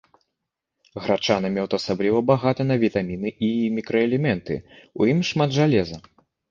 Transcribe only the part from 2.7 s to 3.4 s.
на вітаміны